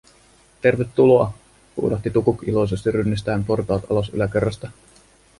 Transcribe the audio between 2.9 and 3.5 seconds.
rynnistäen